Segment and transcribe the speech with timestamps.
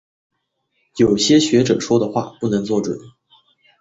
[0.95, 2.97] 有些学者说的话不能做准。